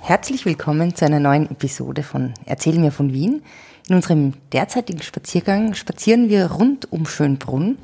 Herzlich 0.00 0.46
willkommen 0.46 0.94
zu 0.94 1.04
einer 1.04 1.20
neuen 1.20 1.50
Episode 1.50 2.02
von 2.02 2.32
Erzähl 2.46 2.78
mir 2.78 2.92
von 2.92 3.12
Wien. 3.12 3.42
In 3.88 3.96
unserem 3.96 4.32
derzeitigen 4.52 5.02
Spaziergang 5.02 5.74
spazieren 5.74 6.28
wir 6.28 6.52
rund 6.52 6.90
um 6.90 7.04
Schönbrunn. 7.04 7.76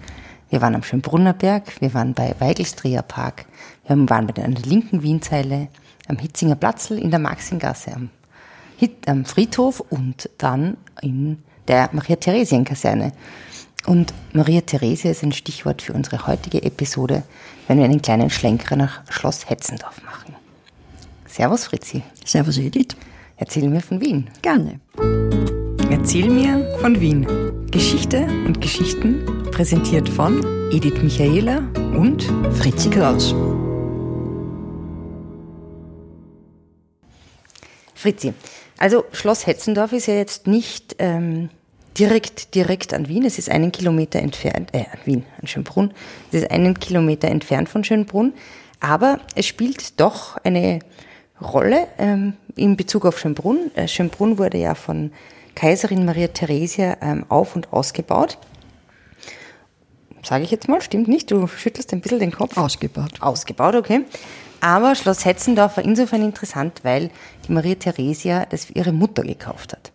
Wir 0.49 0.63
waren 0.63 0.75
am 0.75 0.83
Schönbrunner 0.83 1.35
Berg, 1.35 1.81
wir 1.81 1.93
waren 1.93 2.15
bei 2.15 2.35
Weigelstreher 2.39 3.03
Park, 3.03 3.45
wir 3.87 3.97
waren 4.09 4.27
bei 4.27 4.33
der 4.33 4.49
linken 4.49 5.03
Wienzeile, 5.03 5.69
am 6.09 6.19
Hitzinger 6.19 6.55
Platzl, 6.55 6.99
in 6.99 7.11
der 7.11 7.19
Maxingasse, 7.19 7.93
am, 7.93 8.11
Hit, 8.77 9.09
am 9.09 9.25
Friedhof 9.25 9.81
und 9.81 10.31
dann 10.39 10.77
in 11.03 11.43
der 11.69 11.91
Maria-Theresien-Kaserne. 11.93 13.13
Und 13.87 14.15
Maria 14.33 14.63
Theresia 14.63 15.11
ist 15.11 15.23
ein 15.23 15.33
Stichwort 15.33 15.83
für 15.83 15.93
unsere 15.93 16.27
heutige 16.27 16.63
Episode, 16.63 17.23
wenn 17.69 17.79
wir 17.79 17.85
einen 17.85 18.01
kleinen 18.01 18.31
Schlenker 18.31 18.77
nach 18.77 19.03
Schloss 19.11 19.51
Hetzendorf 19.51 20.03
machen. 20.03 20.34
Servus 21.37 21.65
Fritzi. 21.65 22.01
Servus 22.25 22.59
Edith. 22.59 22.95
Erzähl 23.37 23.69
mir 23.69 23.81
von 23.81 24.01
Wien. 24.01 24.31
Gerne. 24.41 24.79
Erzähl 25.91 26.31
mir 26.31 26.65
von 26.81 27.01
Wien. 27.01 27.27
Geschichte 27.73 28.29
und 28.47 28.61
Geschichten 28.61 29.27
präsentiert 29.51 30.09
von 30.09 30.45
Edith 30.71 31.03
Michaela 31.03 31.59
und 31.99 32.23
Fritzi 32.53 32.89
Kraus. 32.89 33.35
Fritzi, 37.97 38.33
also 38.79 39.05
Schloss 39.11 39.49
Hetzendorf 39.49 39.93
ist 39.93 40.07
ja 40.07 40.15
jetzt 40.15 40.47
nicht 40.47 40.95
ähm, 41.01 41.51
direkt, 41.99 42.55
direkt 42.55 42.95
an 42.95 43.09
Wien. 43.09 43.25
Es 43.25 43.41
ist 43.41 43.51
einen 43.51 43.73
Kilometer 43.73 44.21
entfernt, 44.21 44.71
äh, 44.73 44.85
an 44.93 45.01
Wien, 45.05 45.27
an 45.43 45.49
Schönbrunn. 45.49 45.95
Es 46.31 46.43
ist 46.43 46.53
einen 46.53 46.79
Kilometer 46.79 47.27
entfernt 47.27 47.69
von 47.69 47.83
Schönbrunn. 47.83 48.35
Aber 48.79 49.19
es 49.35 49.47
spielt 49.47 49.99
doch 49.99 50.37
eine 50.45 50.81
Rolle 51.41 51.89
ähm, 51.99 52.35
in 52.57 52.77
Bezug 52.77 53.07
auf 53.07 53.19
Schönbrunn. 53.19 53.71
Äh, 53.75 53.89
Schönbrunn 53.89 54.39
wurde 54.39 54.59
ja 54.59 54.75
von 54.75 55.13
Kaiserin 55.55 56.05
Maria 56.05 56.29
Theresia 56.29 56.97
ähm, 57.01 57.27
auf- 57.29 57.57
und 57.57 57.73
ausgebaut. 57.73 58.39
Sage 60.23 60.45
ich 60.45 60.51
jetzt 60.51 60.69
mal, 60.69 60.81
stimmt 60.81 61.09
nicht? 61.09 61.31
Du 61.31 61.47
schüttelst 61.47 61.93
ein 61.93 62.01
bisschen 62.01 62.19
den 62.19 62.33
Kopf. 62.33 62.57
Ausgebaut. 62.57 63.21
Ausgebaut, 63.21 63.75
okay. 63.75 64.05
Aber 64.61 64.95
Schloss 64.95 65.25
Hetzendorf 65.27 65.77
war 65.77 65.85
insofern 65.85 66.23
interessant, 66.23 66.81
weil 66.83 67.11
die 67.47 67.53
Maria 67.53 67.75
Theresia 67.75 68.47
das 68.47 68.67
für 68.67 68.73
ihre 68.73 68.93
Mutter 68.93 69.23
gekauft 69.23 69.73
hat. 69.73 69.93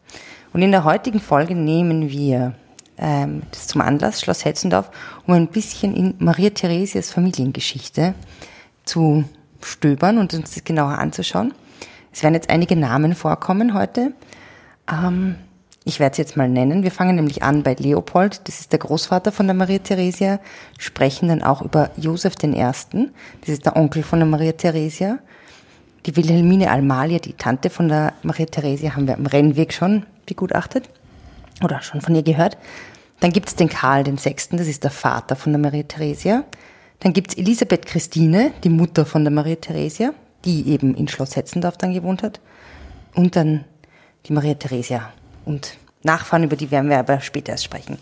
Und 0.54 0.62
in 0.62 0.72
der 0.72 0.84
heutigen 0.84 1.20
Folge 1.20 1.56
nehmen 1.56 2.10
wir 2.10 2.54
ähm, 3.00 3.44
das 3.52 3.68
zum 3.68 3.82
Anlass, 3.82 4.22
Schloss 4.22 4.46
Hetzendorf, 4.46 4.92
um 5.26 5.34
ein 5.34 5.48
bisschen 5.48 5.96
in 5.96 6.16
Maria 6.20 6.52
Theresias 6.52 7.12
Familiengeschichte 7.12 8.14
zu 8.86 9.24
stöbern 9.62 10.18
und 10.18 10.34
uns 10.34 10.54
das 10.54 10.64
genauer 10.64 10.98
anzuschauen. 10.98 11.54
Es 12.12 12.24
werden 12.24 12.34
jetzt 12.34 12.50
einige 12.50 12.76
Namen 12.76 13.16
vorkommen 13.16 13.74
heute. 13.74 14.14
Ähm, 14.92 15.36
ich 15.86 16.00
werde 16.00 16.12
es 16.12 16.18
jetzt 16.18 16.38
mal 16.38 16.50
nennen. 16.50 16.84
Wir 16.84 16.92
fangen 16.92 17.16
nämlich 17.16 17.42
an 17.42 17.64
bei 17.64 17.74
Leopold, 17.74 18.48
das 18.48 18.60
ist 18.60 18.72
der 18.72 18.80
Großvater 18.80 19.32
von 19.32 19.48
der 19.48 19.56
Maria 19.56 19.80
Theresia, 19.80 20.40
sprechen 20.78 21.30
dann 21.30 21.42
auch 21.42 21.62
über 21.62 21.92
Josef 21.98 22.34
I., 22.44 22.52
das 22.54 23.50
ist 23.50 23.66
der 23.66 23.76
Onkel 23.76 24.04
von 24.04 24.20
der 24.20 24.28
Maria 24.28 24.52
Theresia. 24.52 25.20
Die 26.06 26.16
Wilhelmine 26.16 26.70
Almalia, 26.72 27.20
die 27.20 27.34
Tante 27.34 27.70
von 27.70 27.88
der 27.88 28.14
Maria 28.24 28.46
Theresia, 28.46 28.96
haben 28.96 29.08
wir 29.08 29.16
am 29.16 29.26
Rennweg 29.26 29.74
schon 29.74 30.06
begutachtet 30.26 30.90
oder 31.64 31.82
schon 31.82 32.02
von 32.02 32.16
ihr 32.16 32.24
gehört. 32.24 32.58
Dann 33.20 33.32
gibt's 33.32 33.56
den 33.56 33.70
Karl 33.70 34.06
VI., 34.06 34.36
das 34.52 34.68
ist 34.68 34.84
der 34.84 34.92
Vater 34.92 35.36
von 35.36 35.52
der 35.52 35.60
Maria 35.60 35.84
Theresia. 35.84 36.44
Dann 37.00 37.14
gibt's 37.14 37.36
Elisabeth 37.36 37.86
Christine, 37.86 38.52
die 38.64 38.70
Mutter 38.70 39.06
von 39.06 39.24
der 39.24 39.32
Maria 39.32 39.56
Theresia, 39.56 40.14
die 40.46 40.68
eben 40.68 40.96
in 40.96 41.08
Schloss 41.08 41.36
Hetzendorf 41.36 41.78
dann 41.78 41.94
gewohnt 41.94 42.24
hat. 42.24 42.40
Und 43.16 43.36
dann 43.36 43.66
die 44.26 44.34
Maria 44.34 44.54
Theresia. 44.54 45.14
Und 45.46 45.78
Nachfahren, 46.04 46.44
über 46.44 46.56
die 46.56 46.72
werden 46.72 46.90
wir 46.90 47.00
aber 47.00 47.22
später 47.22 47.54
erst 47.54 47.66
sprechen. 47.66 47.98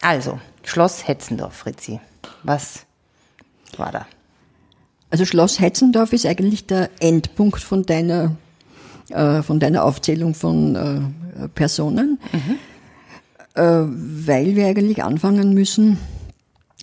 Also, 0.00 0.38
Schloss 0.62 1.06
Hetzendorf, 1.06 1.54
Fritzi. 1.54 2.00
Was 2.42 2.86
war 3.76 3.92
da? 3.92 4.06
Also 5.10 5.24
Schloss 5.24 5.60
Hetzendorf 5.60 6.12
ist 6.12 6.26
eigentlich 6.26 6.66
der 6.66 6.90
Endpunkt 7.00 7.60
von 7.60 7.84
deiner, 7.84 8.36
äh, 9.08 9.42
von 9.42 9.58
deiner 9.58 9.84
Aufzählung 9.84 10.34
von 10.34 10.76
äh, 10.76 11.48
Personen, 11.48 12.18
mhm. 12.32 12.58
äh, 13.54 13.62
weil 14.26 14.54
wir 14.54 14.66
eigentlich 14.66 15.02
anfangen 15.02 15.54
müssen 15.54 15.98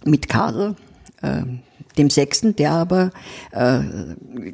mit 0.04 0.28
Karl, 0.28 0.76
äh, 1.26 1.44
dem 1.98 2.10
Sechsten, 2.10 2.56
der 2.56 2.72
aber 2.72 3.12
äh, 3.52 3.80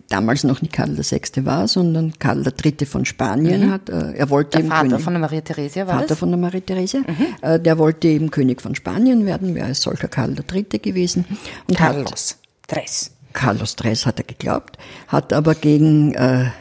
damals 0.09 0.43
noch 0.43 0.61
nicht 0.61 0.73
Karl 0.73 0.97
VI. 0.97 1.45
war, 1.45 1.67
sondern 1.67 2.13
Karl 2.19 2.45
III. 2.45 2.85
von 2.85 3.05
Spanien 3.05 3.67
mhm. 3.67 3.71
hat. 3.71 3.89
Äh, 3.89 4.13
er 4.13 4.29
wollte 4.29 4.59
der 4.59 4.67
Vater 4.67 4.89
König, 4.89 5.01
von 5.01 5.13
der 5.13 5.21
Maria 5.21 5.41
Theresia 5.41 5.87
war 5.87 5.95
Vater 5.95 6.07
das? 6.07 6.19
von 6.19 6.29
der 6.29 6.37
Maria 6.37 6.59
Theresia. 6.59 7.01
Mhm. 7.01 7.25
Äh, 7.41 7.59
der 7.59 7.77
wollte 7.77 8.07
eben 8.07 8.31
König 8.31 8.61
von 8.61 8.75
Spanien 8.75 9.25
werden, 9.25 9.55
wäre 9.55 9.67
als 9.67 9.81
solcher 9.81 10.07
Karl 10.07 10.35
III. 10.35 10.63
gewesen. 10.79 11.25
Und 11.67 11.77
Carlos 11.77 12.37
Tres. 12.67 13.11
Carlos 13.33 13.75
Tres 13.75 14.05
hat 14.05 14.19
er 14.19 14.25
geglaubt, 14.25 14.77
hat 15.07 15.33
aber 15.33 15.55
gegen 15.55 16.13
äh, 16.13 16.51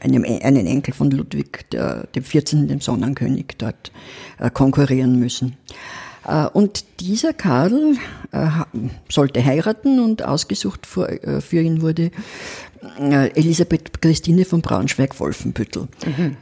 einem, 0.00 0.24
einen 0.24 0.66
Enkel 0.66 0.94
von 0.94 1.10
Ludwig, 1.10 1.68
der, 1.70 2.06
dem 2.14 2.22
14., 2.22 2.68
dem 2.68 2.80
Sonnenkönig, 2.80 3.56
dort 3.58 3.92
äh, 4.38 4.48
konkurrieren 4.50 5.18
müssen. 5.18 5.56
Äh, 6.26 6.46
und 6.52 6.84
dieser 7.00 7.32
Karl 7.32 7.96
äh, 8.32 8.48
sollte 9.08 9.44
heiraten 9.44 10.00
und 10.00 10.24
ausgesucht 10.24 10.86
für, 10.86 11.08
äh, 11.08 11.40
für 11.40 11.60
ihn 11.60 11.82
wurde 11.82 12.10
Elisabeth 12.98 14.00
Christine 14.00 14.44
von 14.44 14.60
Braunschweig-Wolfenbüttel. 14.60 15.88
Mhm. 16.04 16.36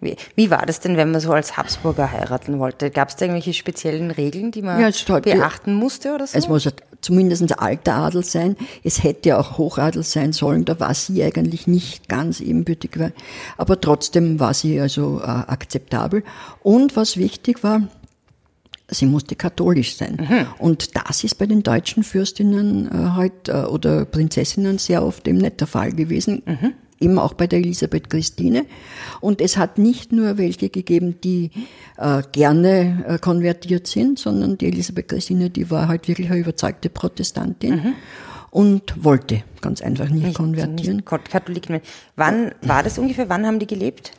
Wie, 0.00 0.16
wie, 0.34 0.50
war 0.50 0.64
das 0.64 0.80
denn, 0.80 0.96
wenn 0.96 1.10
man 1.10 1.20
so 1.20 1.32
als 1.32 1.56
Habsburger 1.56 2.10
heiraten 2.10 2.58
wollte? 2.58 2.90
Gab 2.90 3.08
es 3.08 3.16
da 3.16 3.26
irgendwelche 3.26 3.54
speziellen 3.54 4.10
Regeln, 4.10 4.50
die 4.50 4.62
man 4.62 4.80
ja, 4.80 4.86
halt, 4.86 5.24
beachten 5.24 5.74
musste 5.74 6.14
oder 6.14 6.26
so? 6.26 6.38
Es 6.38 6.48
muss 6.48 6.68
zumindest 7.00 7.58
alter 7.58 7.94
Adel 7.94 8.24
sein. 8.24 8.56
Es 8.82 9.02
hätte 9.02 9.30
ja 9.30 9.38
auch 9.38 9.58
Hochadel 9.58 10.02
sein 10.02 10.32
sollen. 10.32 10.64
Da 10.64 10.80
war 10.80 10.94
sie 10.94 11.22
eigentlich 11.22 11.66
nicht 11.66 12.08
ganz 12.08 12.40
ebenbürtig. 12.40 12.98
Aber 13.56 13.80
trotzdem 13.80 14.40
war 14.40 14.54
sie 14.54 14.80
also 14.80 15.20
äh, 15.20 15.26
akzeptabel. 15.26 16.22
Und 16.62 16.96
was 16.96 17.16
wichtig 17.16 17.62
war, 17.62 17.82
sie 18.94 19.06
musste 19.06 19.36
katholisch 19.36 19.96
sein. 19.96 20.16
Mhm. 20.20 20.46
Und 20.58 20.96
das 20.96 21.24
ist 21.24 21.36
bei 21.36 21.46
den 21.46 21.62
deutschen 21.62 22.02
Fürstinnen 22.02 22.86
äh, 22.86 23.10
halt, 23.10 23.48
äh, 23.48 23.64
oder 23.64 24.04
Prinzessinnen 24.04 24.78
sehr 24.78 25.04
oft 25.04 25.26
eben 25.28 25.38
nicht 25.38 25.60
der 25.60 25.66
Fall 25.66 25.92
gewesen. 25.92 26.42
Mhm. 26.46 26.72
Eben 27.00 27.18
auch 27.18 27.34
bei 27.34 27.46
der 27.46 27.58
Elisabeth 27.58 28.08
Christine. 28.08 28.66
Und 29.20 29.40
es 29.40 29.56
hat 29.56 29.78
nicht 29.78 30.12
nur 30.12 30.38
welche 30.38 30.70
gegeben, 30.70 31.20
die 31.22 31.50
äh, 31.98 32.22
gerne 32.32 33.04
äh, 33.06 33.18
konvertiert 33.18 33.86
sind, 33.86 34.18
sondern 34.18 34.56
die 34.56 34.66
Elisabeth 34.66 35.08
Christine, 35.08 35.50
die 35.50 35.70
war 35.70 35.88
halt 35.88 36.08
wirklich 36.08 36.30
eine 36.30 36.38
überzeugte 36.38 36.88
Protestantin. 36.88 37.74
Mhm 37.74 37.94
und 38.54 39.02
wollte 39.02 39.42
ganz 39.62 39.82
einfach 39.82 40.08
nicht, 40.08 40.26
nicht 40.26 40.36
konvertieren. 40.36 40.98
Nicht 40.98 41.06
Katholiken. 41.28 41.80
Wann 42.14 42.52
war 42.62 42.84
das 42.84 42.98
ungefähr? 42.98 43.28
Wann 43.28 43.44
haben 43.44 43.58
die 43.58 43.66
gelebt? 43.66 44.12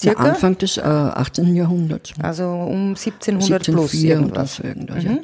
Circa? 0.00 0.24
Ja, 0.24 0.30
Anfang 0.30 0.56
des 0.56 0.78
äh, 0.78 0.80
18. 0.80 1.54
Jahrhunderts. 1.54 2.12
Also 2.22 2.44
um 2.44 2.90
1700 2.90 3.64
plus 3.64 3.94
irgendwas. 3.94 4.58
irgendwas 4.60 5.04
mhm. 5.04 5.10
ja. 5.10 5.18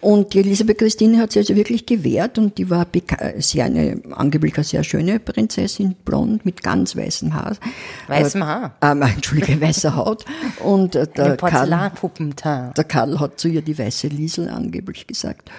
Und 0.00 0.34
die 0.34 0.38
Elisabeth 0.40 0.78
Christine 0.78 1.18
hat 1.18 1.32
sich 1.32 1.40
also 1.40 1.56
wirklich 1.56 1.84
gewehrt 1.84 2.38
und 2.38 2.58
die 2.58 2.70
war 2.70 2.86
sehr 3.38 3.64
eine, 3.64 4.00
angeblich 4.12 4.54
eine 4.56 4.64
sehr 4.64 4.84
schöne 4.84 5.18
Prinzessin, 5.18 5.96
blond, 6.04 6.44
mit 6.44 6.62
ganz 6.62 6.96
weißem 6.96 7.34
Haar. 7.34 7.56
Weißem 8.06 8.44
Haar? 8.44 8.76
Äh, 8.82 8.94
äh, 8.94 9.14
Entschuldige, 9.14 9.60
weißer 9.60 9.96
Haut. 9.96 10.24
Und 10.62 10.94
äh, 10.94 11.06
der, 11.08 11.36
Karl, 11.36 11.90
der 12.76 12.84
Karl 12.84 13.20
hat 13.20 13.40
zu 13.40 13.48
ihr 13.48 13.62
die 13.62 13.76
weiße 13.76 14.08
Liesel 14.08 14.48
angeblich 14.48 15.06
gesagt. 15.06 15.50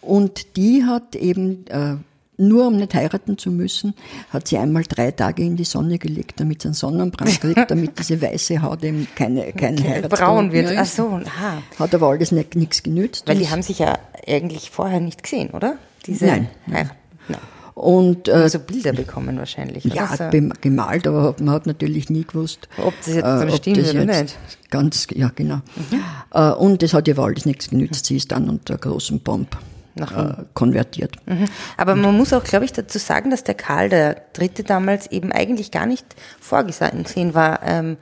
Und 0.00 0.56
die 0.56 0.84
hat 0.84 1.14
eben 1.14 1.66
äh, 1.66 1.96
nur 2.40 2.66
um 2.66 2.76
nicht 2.76 2.94
heiraten 2.94 3.38
zu 3.38 3.50
müssen, 3.50 3.94
hat 4.30 4.48
sie 4.48 4.58
einmal 4.58 4.82
drei 4.84 5.10
Tage 5.10 5.42
in 5.42 5.56
die 5.56 5.64
Sonne 5.64 5.98
gelegt, 5.98 6.40
damit 6.40 6.62
sie 6.62 6.68
einen 6.68 6.74
Sonnenbrand 6.74 7.40
kriegt, 7.40 7.70
damit 7.70 7.98
diese 7.98 8.20
weiße 8.20 8.62
Haut 8.62 8.82
eben 8.82 9.06
keine, 9.14 9.52
kein 9.52 9.78
okay, 9.78 10.02
braun 10.08 10.52
wird. 10.52 10.74
Ach 10.76 10.86
so, 10.86 11.08
aha. 11.08 11.62
Hat 11.78 11.94
aber 11.94 12.08
alles 12.08 12.32
nichts 12.32 12.82
genützt. 12.82 13.28
Weil 13.28 13.38
die 13.38 13.48
haben 13.48 13.62
sich 13.62 13.78
ja 13.78 13.98
eigentlich 14.26 14.70
vorher 14.70 15.00
nicht 15.00 15.22
gesehen, 15.22 15.50
oder? 15.50 15.76
Diese 16.06 16.26
Nein. 16.26 16.48
Heirat. 16.70 16.96
Nein. 17.28 17.40
Und 17.74 18.28
äh, 18.28 18.48
so 18.48 18.58
Bilder 18.58 18.92
bekommen 18.92 19.38
wahrscheinlich. 19.38 19.84
Ja, 19.84 20.06
also, 20.06 20.24
gemalt, 20.60 21.06
aber 21.06 21.34
man 21.40 21.54
hat 21.54 21.66
natürlich 21.66 22.10
nie 22.10 22.24
gewusst, 22.24 22.68
ob 22.76 22.92
das 22.98 23.14
jetzt 23.14 23.24
äh, 23.24 23.56
stimmt 23.56 23.76
das 23.78 23.94
oder 23.94 24.04
nicht. 24.04 24.38
Ganz, 24.68 25.06
ja 25.14 25.30
genau. 25.34 25.60
Mhm. 25.76 26.02
Äh, 26.34 26.50
und 26.50 26.82
es 26.82 26.92
hat 26.92 27.08
ihr 27.08 27.18
alles 27.18 27.46
nichts 27.46 27.70
genützt. 27.70 28.04
Sie 28.04 28.16
ist 28.16 28.32
dann 28.32 28.50
unter 28.50 28.76
großem 28.76 29.20
Pomp 29.20 29.56
äh, 30.02 30.44
konvertiert. 30.54 31.16
Mhm. 31.26 31.46
Aber 31.76 31.94
man 31.94 32.16
muss 32.16 32.32
auch, 32.32 32.44
glaube 32.44 32.64
ich, 32.64 32.72
dazu 32.72 32.98
sagen, 32.98 33.30
dass 33.30 33.44
der 33.44 33.54
Karl 33.54 33.88
der 33.88 34.22
Dritte 34.32 34.62
damals 34.62 35.06
eben 35.08 35.32
eigentlich 35.32 35.70
gar 35.70 35.86
nicht 35.86 36.06
vorgesehen 36.40 37.34
war, 37.34 37.60
ähm, 37.64 37.96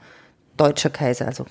deutscher 0.57 0.89
Kaiser, 0.89 1.27
also 1.27 1.45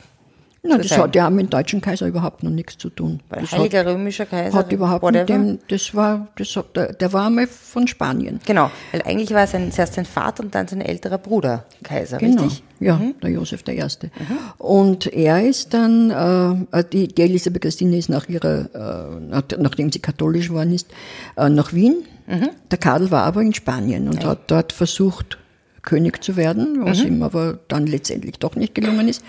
Na, 0.63 0.77
das 0.77 0.89
sein. 0.89 1.01
hat 1.01 1.15
ja 1.15 1.31
mit 1.31 1.47
dem 1.47 1.51
deutschen 1.51 1.81
Kaiser 1.81 2.07
überhaupt 2.09 2.43
noch 2.43 2.51
nichts 2.51 2.77
zu 2.79 2.91
tun. 2.91 3.21
Weil 3.29 3.43
das 3.43 3.53
Heiliger 3.53 3.87
Römischer 3.87 4.27
Kaiser. 4.27 4.57
hat, 4.59 4.67
hat 4.67 4.73
überhaupt 4.73 5.03
whatever. 5.03 5.21
mit 5.21 5.29
dem, 5.29 5.59
das 5.69 5.95
war, 5.95 6.27
das 6.37 6.55
hat, 6.57 6.75
der, 6.77 6.93
der 6.95 7.13
war 7.13 7.27
einmal 7.27 7.47
von 7.47 7.87
Spanien. 7.87 8.41
Genau, 8.45 8.71
weil 8.91 9.03
eigentlich 9.03 9.33
war 9.33 9.47
sein, 9.47 9.71
zuerst 9.71 9.95
sein 9.95 10.05
Vater 10.05 10.43
und 10.43 10.55
dann 10.55 10.67
sein 10.67 10.81
älterer 10.81 11.19
Bruder 11.19 11.65
Kaiser, 11.85 12.19
Genau. 12.19 12.43
richtig? 12.43 12.65
Ja, 12.81 13.01
der 13.23 13.31
Josef 13.31 13.63
der 13.63 13.77
Erste. 13.77 14.11
Und 14.59 15.07
er 15.13 15.45
ist 15.47 15.75
dann, 15.75 16.67
äh, 16.73 16.85
die, 16.93 17.09
die 17.09 17.23
Elisabeth 17.23 17.63
Christine 17.63 17.97
ist 17.97 18.09
nach 18.09 18.29
ihrer, 18.29 18.69
äh, 19.17 19.21
nach, 19.21 19.43
nachdem 19.59 19.91
sie 19.93 20.01
katholisch 20.01 20.49
geworden 20.49 20.73
ist, 20.75 20.89
äh, 21.37 21.49
nach 21.49 21.73
Wien. 21.73 22.05
Der 22.71 22.79
Karl 22.79 23.11
war 23.11 23.23
aber 23.25 23.41
in 23.41 23.55
Spanien 23.55 24.07
und 24.09 24.23
hat 24.25 24.51
dort 24.51 24.73
versucht, 24.75 25.39
König 25.83 26.23
zu 26.23 26.37
werden, 26.37 26.81
was 26.85 27.01
ihm 27.03 27.23
aber 27.23 27.59
dann 27.69 27.87
letztendlich 27.87 28.39
doch 28.39 28.55
nicht 28.55 28.75
gelungen 28.75 29.09
ist. 29.09 29.25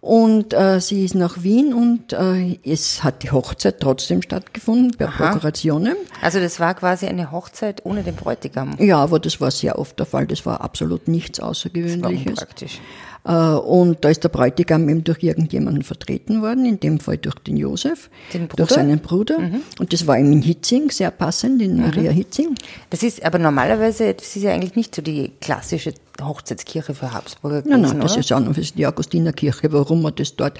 Und 0.00 0.54
äh, 0.54 0.80
sie 0.80 1.04
ist 1.04 1.14
nach 1.14 1.42
Wien 1.42 1.74
und 1.74 2.14
äh, 2.14 2.58
es 2.64 3.04
hat 3.04 3.22
die 3.22 3.30
Hochzeit 3.30 3.80
trotzdem 3.80 4.22
stattgefunden, 4.22 4.96
per 4.96 5.08
Prokurationen. 5.08 5.94
Also 6.22 6.40
das 6.40 6.58
war 6.58 6.74
quasi 6.74 7.06
eine 7.06 7.30
Hochzeit 7.32 7.84
ohne 7.84 8.02
den 8.02 8.16
Bräutigam. 8.16 8.76
Ja, 8.78 8.98
aber 8.98 9.18
das 9.18 9.40
war 9.42 9.50
sehr 9.50 9.78
oft 9.78 9.98
der 9.98 10.06
Fall. 10.06 10.26
Das 10.26 10.46
war 10.46 10.62
absolut 10.62 11.06
nichts 11.06 11.40
War 11.40 11.48
Außergewöhnliches. 11.50 12.26
unpraktisch. 12.30 12.80
Äh, 13.24 13.32
Und 13.32 14.04
da 14.04 14.08
ist 14.08 14.24
der 14.24 14.28
Bräutigam 14.30 14.88
eben 14.88 15.04
durch 15.04 15.22
irgendjemanden 15.22 15.82
vertreten 15.82 16.42
worden, 16.42 16.64
in 16.64 16.80
dem 16.80 17.00
Fall 17.00 17.18
durch 17.18 17.36
den 17.36 17.56
Josef, 17.56 18.10
Den 18.32 18.48
durch 18.48 18.70
seinen 18.70 19.00
Bruder. 19.00 19.38
Und 19.78 19.92
das 19.92 20.06
war 20.06 20.18
ihm 20.18 20.32
in 20.32 20.42
Hitzing 20.42 20.90
sehr 20.90 21.10
passend, 21.10 21.60
in 21.62 21.80
Maria 21.80 22.10
Hitzing. 22.12 22.54
Das 22.90 23.02
ist 23.02 23.22
aber 23.24 23.38
normalerweise, 23.38 24.14
das 24.14 24.34
ist 24.36 24.42
ja 24.42 24.52
eigentlich 24.52 24.76
nicht 24.76 24.94
so 24.94 25.02
die 25.02 25.32
klassische 25.40 25.92
Hochzeitskirche 26.20 26.94
für 26.94 27.12
Habsburger 27.12 27.62
Nein, 27.66 27.80
gewesen, 27.82 27.98
nein, 27.98 28.00
das 28.02 28.12
oder? 28.12 28.20
ist 28.20 28.32
auch 28.32 28.40
noch 28.40 28.54
die 28.54 28.86
Augustinerkirche. 28.86 29.72
Warum 29.72 30.04
er 30.04 30.12
das 30.12 30.36
dort? 30.36 30.58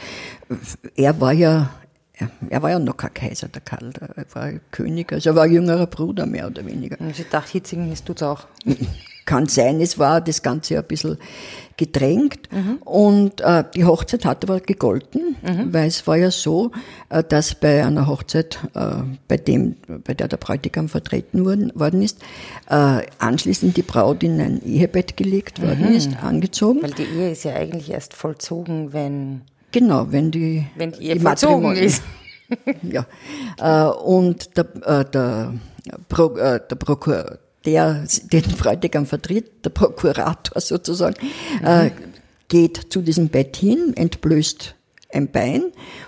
Er 0.96 1.20
war 1.20 1.32
ja, 1.32 1.70
er- 2.50 2.62
war 2.62 2.70
ja 2.70 2.78
noch 2.78 2.96
kein 2.96 3.12
Kaiser, 3.14 3.48
der 3.48 3.60
Karl. 3.62 3.92
Er 4.16 4.24
war 4.34 4.52
König, 4.70 5.12
also 5.12 5.30
er 5.30 5.36
war 5.36 5.44
ein 5.44 5.52
jüngerer 5.52 5.86
Bruder, 5.86 6.26
mehr 6.26 6.46
oder 6.46 6.64
weniger. 6.66 6.98
Und 7.00 7.18
ich 7.18 7.26
dachte, 7.28 7.52
Hitzingen 7.52 7.92
ist 7.92 8.06
tut's 8.06 8.22
auch. 8.22 8.46
Kann 9.26 9.46
sein, 9.46 9.80
es 9.80 9.98
war 9.98 10.20
das 10.20 10.42
Ganze 10.42 10.78
ein 10.78 10.84
bisschen 10.84 11.18
gedrängt. 11.76 12.48
Und 12.84 13.40
äh, 13.40 13.64
die 13.74 13.84
Hochzeit 13.84 14.24
hat 14.26 14.44
aber 14.44 14.60
gegolten, 14.60 15.36
weil 15.72 15.88
es 15.88 16.06
war 16.06 16.16
ja 16.16 16.30
so, 16.30 16.72
äh, 17.08 17.22
dass 17.24 17.54
bei 17.54 17.84
einer 17.84 18.06
Hochzeit, 18.06 18.58
äh, 18.74 18.96
bei, 19.28 19.36
dem, 19.38 19.76
bei 20.04 20.12
der 20.14 20.28
der 20.28 20.36
Bräutigam 20.36 20.88
vertreten 20.88 21.44
worden, 21.44 21.72
worden 21.74 22.02
ist, 22.02 22.18
äh, 22.68 23.02
anschließend 23.18 23.76
die 23.76 23.82
Braut 23.82 24.22
in 24.22 24.40
ein 24.40 24.62
Ehebett 24.64 25.16
gelegt 25.16 25.62
worden 25.62 25.92
ist, 25.94 26.22
angezogen. 26.22 26.82
Weil 26.82 26.90
die 26.92 27.04
Ehe 27.04 27.30
ist 27.32 27.44
ja 27.44 27.54
eigentlich 27.54 27.90
erst 27.90 28.14
vollzogen, 28.14 28.92
wenn, 28.92 29.42
Genau, 29.72 30.06
wenn 30.10 30.30
die, 30.30 30.66
wenn 30.76 30.92
die 30.92 31.04
Ehe 31.08 31.20
vollzogen 31.20 31.62
Matrimonien- 31.64 31.84
ist. 31.84 32.02
Ja. 32.82 33.06
Äh, 33.58 33.90
und 33.92 34.56
der, 34.56 34.66
äh, 34.84 35.04
der, 35.08 35.54
Pro, 36.08 36.36
äh, 36.36 36.60
der 36.68 36.76
Prokur, 36.76 37.38
der 37.64 38.06
den 38.32 38.42
Bräutigam 38.56 39.06
vertritt, 39.06 39.64
der 39.64 39.70
Prokurator 39.70 40.60
sozusagen, 40.60 41.16
äh, 41.62 41.90
geht 42.48 42.92
zu 42.92 43.02
diesem 43.02 43.28
Bett 43.28 43.56
hin, 43.56 43.92
entblößt 43.96 44.74
ein 45.12 45.30
Bein 45.30 45.64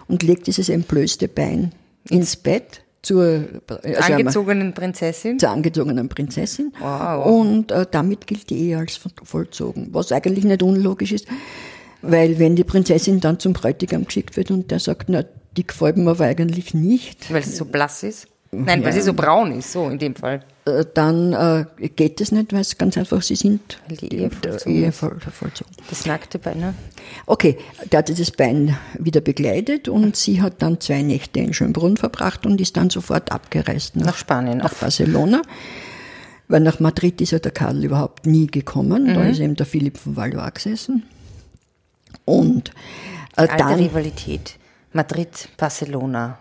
und 0.09 0.23
legt 0.23 0.47
dieses 0.47 0.69
entblößte 0.69 1.29
Bein 1.29 1.73
ins 2.09 2.37
Bett 2.37 2.83
zur, 3.03 3.45
also 3.67 4.13
Angezogenen 4.13 4.75
Prinzessin. 4.75 5.39
zur 5.39 5.51
angezogenen 5.51 6.09
Prinzessin. 6.09 6.73
Wow. 6.79 7.27
Und 7.27 7.73
äh, 7.73 7.87
damit 7.91 8.27
gilt 8.27 8.49
die 8.51 8.59
Ehe 8.59 8.79
als 8.79 9.01
vollzogen, 9.25 9.89
was 9.93 10.13
eigentlich 10.13 10.45
nicht 10.45 10.63
unlogisch 10.63 11.13
ist, 11.13 11.27
weil 12.01 12.39
wenn 12.39 12.55
die 12.55 12.65
Prinzessin 12.65 13.21
dann 13.21 13.41
zum 13.41 13.53
Bräutigam 13.55 14.05
geschickt 14.05 14.37
wird 14.37 14.51
und 14.51 14.71
der 14.71 14.79
sagt, 14.79 15.09
na, 15.09 15.25
die 15.57 15.67
gefällt 15.67 15.97
mir 15.97 16.11
aber 16.11 16.25
eigentlich 16.25 16.75
nicht, 16.75 17.33
Weil 17.33 17.43
sie 17.43 17.55
so 17.55 17.65
blass 17.65 18.03
ist. 18.05 18.29
Nein, 18.55 18.81
weil 18.81 18.89
Ja. 18.89 18.93
sie 18.93 19.01
so 19.01 19.15
braun 19.15 19.51
ist, 19.53 19.73
so 19.73 19.89
in 19.89 19.99
dem 19.99 20.15
Fall. 20.15 20.45
äh, 20.67 20.85
dann 20.93 21.33
äh, 21.33 21.65
geht 21.89 22.21
es 22.21 22.33
nicht, 22.33 22.53
weil 22.53 22.61
es 22.61 22.77
ganz 22.77 22.99
einfach, 22.99 23.23
sie 23.23 23.35
sind 23.35 23.79
Weil 23.89 23.97
die 23.97 24.15
Ehe 24.19 24.93
vollzogen. 24.93 25.73
Das 25.89 26.05
nackte 26.05 26.39
Bein, 26.39 26.61
ne? 26.61 26.75
Okay, 27.25 27.57
der 27.91 27.99
hat 28.01 28.09
dieses 28.11 28.31
Bein 28.31 28.77
wieder 28.99 29.23
begleitet 29.23 29.89
und 29.89 30.17
sie 30.17 30.43
hat 30.43 30.61
dann 30.61 30.81
zwei 30.81 31.01
Nächte 31.03 31.41
in 31.41 31.55
Schönbrunn 31.55 31.97
verbracht 31.97 32.45
und 32.45 32.61
ist 32.61 32.77
dann 32.77 32.91
sofort 32.91 33.33
abgereist 33.33 33.97
nach, 33.97 34.07
Nach 34.07 34.17
Spanien. 34.19 34.59
nach 34.59 34.75
Barcelona. 34.75 35.41
Weil 36.49 36.61
nach 36.61 36.79
Madrid 36.79 37.23
ist 37.23 37.31
ja 37.31 37.39
der 37.39 37.53
Karl 37.53 37.83
überhaupt 37.83 38.27
nie 38.27 38.47
gekommen. 38.49 39.05
Mhm. 39.05 39.15
Da 39.15 39.25
ist 39.25 39.41
eben 39.41 39.57
der 39.57 39.65
Philipp 39.65 39.97
von 39.97 40.15
Valois 40.17 40.51
gesessen. 40.53 41.05
Und 42.27 42.69
äh, 43.37 43.41
Alte 43.43 43.57
dann, 43.57 43.75
Rivalität. 43.79 44.59
Madrid, 44.93 45.49
Barcelona. 45.57 46.39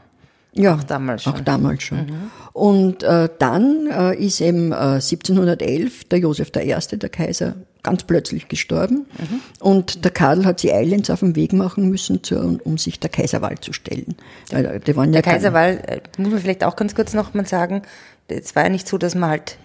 Ja, 0.53 0.75
auch 0.75 0.83
damals 0.83 1.23
schon. 1.23 1.33
Mhm. 1.33 1.39
Auch 1.39 1.43
damals 1.43 1.83
schon. 1.83 2.07
Und 2.53 3.03
äh, 3.03 3.29
dann 3.39 3.87
äh, 3.89 4.15
ist 4.15 4.41
eben 4.41 4.71
äh, 4.71 4.75
1711 4.99 6.05
der 6.05 6.19
Josef 6.19 6.51
I., 6.55 6.75
der 6.97 7.09
Kaiser, 7.09 7.55
ganz 7.83 8.03
plötzlich 8.03 8.47
gestorben. 8.47 9.05
Mhm. 9.17 9.41
Und 9.59 10.03
der 10.05 10.11
Karl 10.11 10.45
hat 10.45 10.59
sie 10.59 10.71
eilends 10.73 11.09
auf 11.09 11.21
den 11.21 11.35
Weg 11.35 11.53
machen 11.53 11.89
müssen, 11.89 12.23
zu, 12.23 12.59
um 12.63 12.77
sich 12.77 12.99
der 12.99 13.09
Kaiserwahl 13.09 13.57
zu 13.59 13.73
stellen. 13.73 14.15
Weil, 14.51 14.79
die 14.79 14.95
waren 14.95 15.09
ja 15.13 15.13
Der 15.13 15.21
keine- 15.23 15.35
Kaiserwahl, 15.37 15.81
äh, 15.87 16.01
muss 16.21 16.31
man 16.31 16.39
vielleicht 16.41 16.63
auch 16.63 16.75
ganz 16.75 16.93
kurz 16.95 17.13
noch 17.13 17.33
mal 17.33 17.45
sagen, 17.47 17.81
es 18.27 18.55
war 18.55 18.63
ja 18.63 18.69
nicht 18.69 18.87
so, 18.87 18.97
dass 18.97 19.15
man 19.15 19.29
halt, 19.29 19.57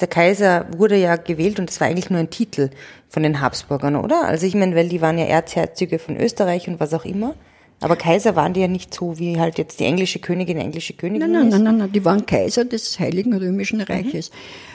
der 0.00 0.08
Kaiser 0.08 0.66
wurde 0.76 0.96
ja 0.96 1.16
gewählt 1.16 1.60
und 1.60 1.70
es 1.70 1.80
war 1.80 1.86
eigentlich 1.88 2.10
nur 2.10 2.18
ein 2.20 2.30
Titel 2.30 2.70
von 3.08 3.22
den 3.22 3.40
Habsburgern, 3.42 3.96
oder? 3.96 4.24
Also 4.24 4.46
ich 4.46 4.54
meine, 4.54 4.74
weil 4.74 4.88
die 4.88 5.00
waren 5.02 5.18
ja 5.18 5.26
Erzherzöge 5.26 5.98
von 5.98 6.16
Österreich 6.16 6.66
und 6.68 6.80
was 6.80 6.94
auch 6.94 7.04
immer. 7.04 7.34
Aber 7.82 7.96
Kaiser 7.96 8.36
waren 8.36 8.52
die 8.52 8.60
ja 8.60 8.68
nicht 8.68 8.94
so, 8.94 9.18
wie 9.18 9.38
halt 9.38 9.58
jetzt 9.58 9.80
die 9.80 9.84
englische 9.84 10.18
Königin 10.18 10.56
englische 10.56 10.94
Königin 10.94 11.30
Nein, 11.30 11.32
nein, 11.32 11.48
nein, 11.48 11.62
nein, 11.62 11.76
nein, 11.78 11.92
die 11.92 12.04
waren 12.04 12.24
Kaiser 12.26 12.64
des 12.64 12.98
Heiligen 12.98 13.34
Römischen 13.34 13.80
Reiches, 13.80 14.30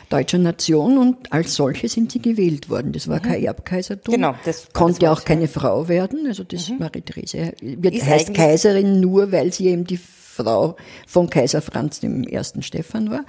deutscher 0.09 0.37
Nation 0.37 0.97
und 0.97 1.31
als 1.31 1.55
solche 1.55 1.87
sind 1.89 2.11
sie 2.11 2.21
gewählt 2.21 2.69
worden. 2.69 2.91
Das 2.91 3.07
war 3.07 3.19
kein 3.19 3.43
Erbkaisertum. 3.43 4.13
Genau, 4.13 4.35
das 4.45 4.67
konnte 4.73 4.99
das 4.99 5.09
auch 5.09 5.25
keine 5.25 5.47
Frau 5.47 5.87
werden. 5.87 6.27
Also 6.27 6.43
das 6.43 6.69
Marie-Therese 6.77 7.53
wird 7.61 7.95
Ist 7.95 8.05
heißt 8.05 8.33
Kaiserin 8.33 8.99
nur, 8.99 9.31
weil 9.31 9.53
sie 9.53 9.67
eben 9.67 9.85
die 9.85 9.99
Frau 10.37 10.75
von 11.07 11.29
Kaiser 11.29 11.61
Franz 11.61 11.99
dem 11.99 12.23
ersten 12.23 12.61
Stephan 12.61 13.09
war. 13.09 13.25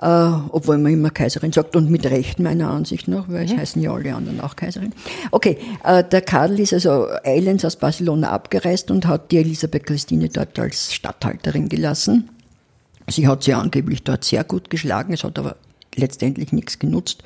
Äh, 0.00 0.06
obwohl 0.06 0.78
man 0.78 0.92
immer 0.92 1.10
Kaiserin 1.10 1.52
sagt 1.52 1.76
und 1.76 1.90
mit 1.90 2.06
Recht 2.06 2.40
meiner 2.40 2.70
Ansicht 2.70 3.06
nach, 3.06 3.28
weil 3.28 3.44
es 3.44 3.54
heißen 3.54 3.82
ja 3.82 3.92
alle 3.92 4.14
anderen 4.14 4.40
auch 4.40 4.56
Kaiserin. 4.56 4.94
Okay, 5.30 5.58
äh, 5.84 6.02
der 6.02 6.22
Karl 6.22 6.58
ist 6.58 6.72
also 6.72 7.06
eilends 7.22 7.66
aus 7.66 7.76
Barcelona 7.76 8.30
abgereist 8.30 8.90
und 8.90 9.06
hat 9.06 9.30
die 9.30 9.36
Elisabeth 9.36 9.84
Christine 9.84 10.30
dort 10.30 10.58
als 10.58 10.94
Statthalterin 10.94 11.68
gelassen. 11.68 12.30
Sie 13.08 13.28
hat 13.28 13.42
sie 13.42 13.52
angeblich 13.52 14.02
dort 14.02 14.24
sehr 14.24 14.42
gut 14.42 14.70
geschlagen, 14.70 15.12
es 15.12 15.22
hat 15.22 15.38
aber 15.38 15.56
letztendlich 15.94 16.52
nichts 16.52 16.78
genutzt. 16.78 17.22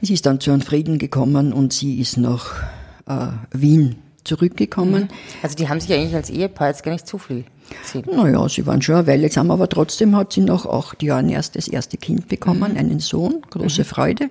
Es 0.00 0.10
ist 0.10 0.26
dann 0.26 0.38
zu 0.38 0.52
einem 0.52 0.60
Frieden 0.60 0.98
gekommen 0.98 1.52
und 1.52 1.72
sie 1.72 1.98
ist 1.98 2.16
nach 2.16 2.62
äh, 3.08 3.28
Wien 3.50 3.96
zurückgekommen. 4.24 5.08
Also 5.42 5.56
die 5.56 5.68
haben 5.68 5.80
sich 5.80 5.92
eigentlich 5.92 6.14
als 6.14 6.30
Ehepaar 6.30 6.68
jetzt 6.68 6.82
gar 6.82 6.92
nicht 6.92 7.06
so 7.08 7.18
viel 7.18 7.44
gesehen. 7.82 8.04
Naja, 8.14 8.48
sie 8.48 8.66
waren 8.66 8.82
schon 8.82 8.96
eine 8.96 9.06
Weile 9.06 9.28
zusammen, 9.30 9.50
aber 9.52 9.68
trotzdem 9.68 10.14
hat 10.16 10.32
sie 10.32 10.40
nach 10.42 10.66
acht 10.66 11.02
Jahren 11.02 11.28
erst 11.28 11.56
das 11.56 11.68
erste 11.68 11.96
Kind 11.96 12.28
bekommen, 12.28 12.76
einen 12.76 13.00
Sohn, 13.00 13.42
große 13.50 13.84
Freude. 13.84 14.28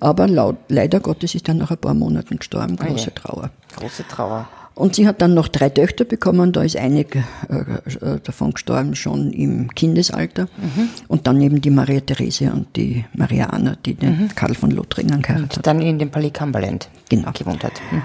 Aber 0.00 0.28
laut, 0.28 0.56
leider 0.68 1.00
Gottes 1.00 1.34
ist 1.34 1.48
er 1.48 1.54
nach 1.54 1.70
ein 1.70 1.78
paar 1.78 1.94
Monaten 1.94 2.38
gestorben, 2.38 2.76
große 2.76 3.06
je. 3.06 3.12
Trauer. 3.14 3.50
Große 3.76 4.04
Trauer. 4.08 4.48
Und 4.74 4.94
sie 4.94 5.06
hat 5.06 5.20
dann 5.20 5.34
noch 5.34 5.48
drei 5.48 5.68
Töchter 5.68 6.04
bekommen, 6.04 6.52
da 6.52 6.62
ist 6.62 6.76
eine 6.78 7.00
äh, 7.00 7.04
äh, 7.10 8.20
davon 8.24 8.52
gestorben 8.52 8.94
schon 8.94 9.30
im 9.32 9.68
Kindesalter. 9.74 10.48
Und 11.08 11.26
dann 11.26 11.40
eben 11.42 11.60
die 11.60 11.68
Maria 11.70 12.00
Therese 12.00 12.50
und 12.52 12.74
die 12.76 13.04
Maria 13.14 13.46
Anna, 13.48 13.76
die 13.84 13.94
den 13.94 14.30
Karl 14.34 14.54
von 14.54 14.70
Lothringen 14.70 15.20
geheiratet 15.20 15.58
hat. 15.58 15.66
Dann 15.66 15.82
in 15.82 15.98
dem 15.98 16.10
Palais 16.10 16.30
Cumberland 16.30 16.88
Genau. 17.10 17.32
gewohnt 17.32 17.62
hat. 17.64 17.74
Mhm. 17.90 18.02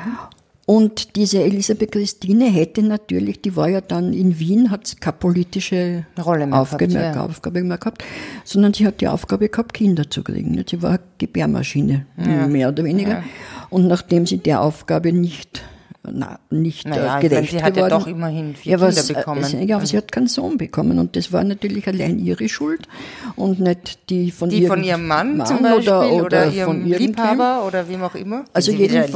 Und 0.69 1.15
diese 1.15 1.41
Elisabeth 1.41 1.93
Christine 1.93 2.43
hätte 2.51 2.83
natürlich, 2.83 3.39
die 3.41 3.55
war 3.55 3.69
ja 3.69 3.79
dann 3.79 4.11
in 4.11 4.37
Wien, 4.37 4.69
hat 4.69 4.99
keine 4.99 5.15
politische 5.15 6.05
Rolle 6.21 6.45
mehr 6.45 6.59
Aufgabe, 6.59 6.87
gehabt, 6.87 7.05
mehr, 7.05 7.15
ja. 7.15 7.25
Aufgabe 7.25 7.63
mehr 7.63 7.77
gehabt, 7.77 8.03
sondern 8.43 8.73
sie 8.73 8.85
hat 8.85 8.99
die 8.99 9.07
Aufgabe 9.07 9.47
gehabt, 9.47 9.73
Kinder 9.73 10.09
zu 10.09 10.23
kriegen. 10.23 10.51
nicht? 10.51 10.71
Sie 10.71 10.81
war 10.81 10.89
eine 10.89 10.99
Gebärmaschine, 11.19 12.05
mehr 12.17 12.67
oder 12.67 12.83
weniger. 12.83 13.23
Und 13.69 13.87
nachdem 13.87 14.25
sie 14.25 14.39
der 14.39 14.61
Aufgabe 14.61 15.13
nicht, 15.13 15.63
na, 16.03 16.39
nicht 16.49 16.85
Naja, 16.85 17.17
äh, 17.17 17.21
gerecht 17.21 17.51
sie 17.51 17.63
hat 17.63 17.77
ja 17.77 17.87
doch 17.87 18.05
immerhin 18.05 18.53
vier 18.55 18.73
ja, 18.73 18.77
Kinder 18.77 18.97
was, 18.97 19.07
bekommen. 19.07 19.43
Äh, 19.45 19.65
ja, 19.65 19.77
aber 19.77 19.85
sie 19.85 19.95
hat 19.95 20.11
keinen 20.11 20.27
Sohn 20.27 20.57
bekommen 20.57 20.99
und 20.99 21.15
das 21.15 21.31
war 21.31 21.45
natürlich 21.45 21.87
allein 21.87 22.19
ihre 22.19 22.49
Schuld 22.49 22.89
und 23.37 23.61
nicht 23.61 24.09
die 24.09 24.31
von 24.31 24.49
Die 24.49 24.67
von 24.67 24.83
ihrem 24.83 25.07
Mann, 25.07 25.45
zum 25.45 25.61
Beispiel 25.61 25.93
oder, 25.93 26.11
oder, 26.11 26.25
oder, 26.25 26.51
ihrem. 26.51 26.83
Liebhaber 26.83 27.65
oder 27.65 27.87
wem 27.87 28.03
auch 28.03 28.15
immer. 28.15 28.43
Also 28.51 28.71
Sie 28.73 28.79
wieder- 28.79 29.07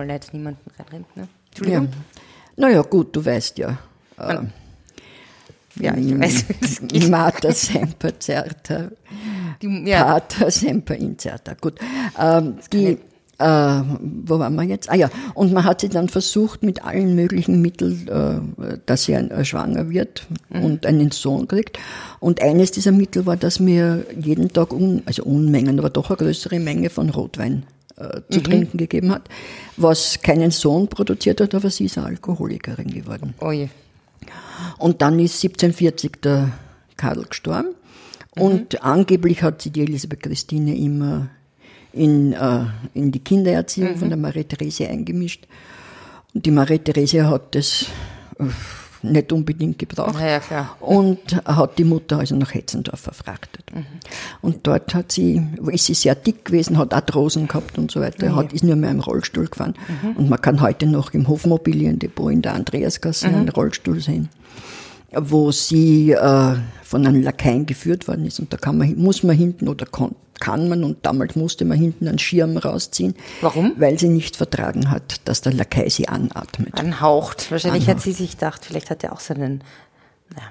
wollen 0.00 0.08
da 0.08 0.14
jetzt 0.14 0.32
niemanden 0.32 0.70
reinrennen, 0.78 1.06
ne? 1.14 1.22
Ja. 1.22 1.28
Entschuldigung. 1.50 1.88
Naja, 2.56 2.82
gut, 2.82 3.14
du 3.14 3.24
weißt 3.24 3.58
ja. 3.58 3.78
Ja, 5.76 5.94
ich 5.96 6.18
weiß, 6.18 6.48
wie 6.48 6.54
das 6.60 6.80
geht. 6.88 7.10
Mater 7.10 7.52
semper 7.52 8.12
certa, 8.18 8.90
Die, 9.62 9.82
ja, 9.86 10.04
pater 10.04 10.50
semper 10.50 10.94
incerta. 10.94 11.54
Gut. 11.60 11.78
Ähm, 12.18 12.56
die, 12.72 12.98
Äh, 13.38 13.82
wo 14.26 14.38
waren 14.38 14.54
wir 14.54 14.64
jetzt? 14.64 14.90
Ah 14.90 14.96
ja, 14.96 15.08
und 15.32 15.54
man 15.54 15.64
hat 15.64 15.80
sie 15.80 15.88
dann 15.88 16.10
versucht 16.10 16.62
mit 16.62 16.84
allen 16.84 17.14
möglichen 17.14 17.62
Mitteln, 17.62 18.06
äh, 18.08 18.76
dass 18.84 19.04
sie 19.04 19.16
ein, 19.16 19.30
äh, 19.30 19.46
schwanger 19.46 19.88
wird 19.88 20.26
mhm. 20.50 20.64
und 20.64 20.84
einen 20.84 21.10
Sohn 21.10 21.48
kriegt. 21.48 21.78
Und 22.18 22.42
eines 22.42 22.70
dieser 22.70 22.92
Mittel 22.92 23.24
war, 23.24 23.38
dass 23.38 23.58
mir 23.58 24.04
jeden 24.20 24.52
Tag, 24.52 24.74
un, 24.74 25.02
also 25.06 25.24
Unmengen, 25.24 25.78
aber 25.78 25.88
doch 25.88 26.10
eine 26.10 26.18
größere 26.18 26.60
Menge 26.60 26.90
von 26.90 27.08
Rotwein 27.08 27.62
äh, 28.00 28.22
zu 28.30 28.38
mhm. 28.38 28.44
trinken 28.44 28.78
gegeben 28.78 29.10
hat, 29.10 29.28
was 29.76 30.22
keinen 30.22 30.50
Sohn 30.50 30.88
produziert 30.88 31.40
hat, 31.40 31.54
aber 31.54 31.70
sie 31.70 31.84
ist 31.84 31.98
eine 31.98 32.06
Alkoholikerin 32.06 32.88
geworden. 32.88 33.34
Oh 33.40 33.52
je. 33.52 33.68
Und 34.78 35.02
dann 35.02 35.18
ist 35.18 35.42
1740 35.44 36.20
der 36.22 36.52
Karl 36.96 37.24
gestorben. 37.24 37.74
Mhm. 38.36 38.42
Und 38.42 38.82
angeblich 38.82 39.42
hat 39.42 39.62
sie 39.62 39.70
die 39.70 39.82
Elisabeth 39.82 40.22
Christine 40.22 40.76
immer 40.76 41.28
in, 41.92 42.32
äh, 42.32 42.64
in 42.94 43.12
die 43.12 43.20
Kindererziehung 43.20 43.92
mhm. 43.92 43.96
von 43.98 44.08
der 44.08 44.18
Marie 44.18 44.44
Therese 44.44 44.88
eingemischt. 44.88 45.46
Und 46.34 46.46
die 46.46 46.50
Marie 46.50 46.78
Therese 46.78 47.28
hat 47.28 47.54
das 47.54 47.86
äh, 48.38 48.44
nicht 49.02 49.32
unbedingt 49.32 49.78
gebraucht. 49.78 50.20
Ja, 50.20 50.40
klar. 50.40 50.76
Und 50.80 51.36
hat 51.44 51.78
die 51.78 51.84
Mutter 51.84 52.18
also 52.18 52.36
nach 52.36 52.54
Hetzendorf 52.54 53.00
verfrachtet. 53.00 53.64
Mhm. 53.74 53.84
Und 54.42 54.66
dort 54.66 54.94
hat 54.94 55.12
sie, 55.12 55.42
ist 55.70 55.86
sie 55.86 55.94
sehr 55.94 56.14
dick 56.14 56.44
gewesen, 56.44 56.78
hat 56.78 56.92
Arthrosen 56.92 57.48
gehabt 57.48 57.78
und 57.78 57.90
so 57.90 58.00
weiter, 58.00 58.30
mhm. 58.30 58.36
hat, 58.36 58.52
ist 58.52 58.64
nur 58.64 58.76
mehr 58.76 58.90
im 58.90 59.00
Rollstuhl 59.00 59.46
gefahren. 59.46 59.74
Mhm. 60.02 60.16
Und 60.16 60.30
man 60.30 60.40
kann 60.40 60.60
heute 60.60 60.86
noch 60.86 61.14
im 61.14 61.28
Hofmobiliendepot 61.28 62.32
in 62.32 62.42
der 62.42 62.54
Andreasgasse 62.54 63.28
mhm. 63.28 63.34
einen 63.34 63.48
Rollstuhl 63.48 64.00
sehen 64.00 64.28
wo 65.12 65.50
sie 65.50 66.12
äh, 66.12 66.54
von 66.82 67.06
einem 67.06 67.22
Lakaien 67.22 67.66
geführt 67.66 68.06
worden 68.08 68.26
ist. 68.26 68.38
Und 68.38 68.52
da 68.52 68.56
kann 68.56 68.78
man, 68.78 68.96
muss 68.96 69.22
man 69.22 69.36
hinten 69.36 69.68
oder 69.68 69.86
kann, 69.86 70.14
kann 70.40 70.68
man 70.68 70.82
und 70.84 71.04
damals 71.06 71.36
musste 71.36 71.64
man 71.64 71.78
hinten 71.78 72.08
einen 72.08 72.18
Schirm 72.18 72.56
rausziehen. 72.56 73.14
Warum? 73.40 73.74
Weil 73.76 73.98
sie 73.98 74.08
nicht 74.08 74.36
vertragen 74.36 74.90
hat, 74.90 75.20
dass 75.26 75.42
der 75.42 75.52
Lakai 75.52 75.88
sie 75.88 76.08
anatmet. 76.08 76.78
Anhaucht. 76.78 77.50
Wahrscheinlich 77.50 77.84
Anhaucht. 77.84 77.98
hat 77.98 78.02
sie 78.02 78.12
sich 78.12 78.32
gedacht, 78.32 78.64
vielleicht 78.64 78.90
hat 78.90 79.04
er 79.04 79.12
auch 79.12 79.20
so 79.20 79.34
einen 79.34 79.62
ja, 80.34 80.42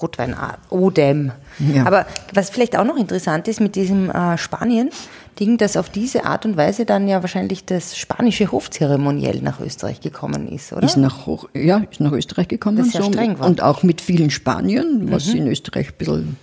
Rotwein-Odem. 0.00 1.32
Ja. 1.58 1.86
Aber 1.86 2.06
was 2.34 2.50
vielleicht 2.50 2.76
auch 2.76 2.84
noch 2.84 2.96
interessant 2.96 3.48
ist 3.48 3.60
mit 3.60 3.74
diesem 3.74 4.10
äh, 4.10 4.38
Spanien, 4.38 4.90
Ding, 5.38 5.58
dass 5.58 5.76
auf 5.76 5.90
diese 5.90 6.24
Art 6.24 6.44
und 6.44 6.56
Weise 6.56 6.84
dann 6.84 7.08
ja 7.08 7.22
wahrscheinlich 7.22 7.64
das 7.64 7.96
spanische 7.96 8.50
Hofzeremoniell 8.50 9.40
nach 9.40 9.60
Österreich 9.60 10.00
gekommen 10.00 10.48
ist, 10.48 10.72
oder? 10.72 10.84
Ist 10.84 10.96
nach, 10.96 11.26
Hoch, 11.26 11.48
ja, 11.54 11.84
ist 11.90 12.00
nach 12.00 12.12
Österreich 12.12 12.48
gekommen. 12.48 12.78
Das 12.78 12.90
sehr 12.90 13.02
so, 13.02 13.12
streng 13.12 13.38
war. 13.38 13.46
Und 13.46 13.62
auch 13.62 13.82
mit 13.82 14.00
vielen 14.00 14.30
Spaniern, 14.30 15.10
was 15.10 15.26
mhm. 15.26 15.36
in 15.36 15.46
Österreich 15.48 15.88
ein 15.88 15.94
bisschen 15.98 16.36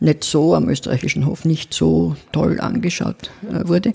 nicht 0.00 0.24
so, 0.24 0.54
am 0.54 0.68
österreichischen 0.68 1.26
Hof 1.26 1.44
nicht 1.44 1.74
so 1.74 2.16
toll 2.32 2.60
angeschaut 2.60 3.30
äh, 3.50 3.66
wurde. 3.68 3.92